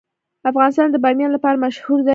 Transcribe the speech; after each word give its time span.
افغانستان 0.49 0.87
د 0.91 0.95
بامیان 1.03 1.31
لپاره 1.33 1.61
مشهور 1.65 1.99
دی. 2.03 2.09